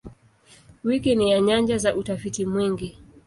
[0.83, 2.97] Wiki ni nyanja za utafiti mwingi.